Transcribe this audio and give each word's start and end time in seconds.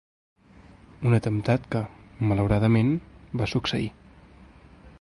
Un 1.09 1.15
atemptat 1.17 1.67
que, 1.75 1.81
malauradament, 2.31 2.89
va 3.43 3.51
succeir. 3.53 3.95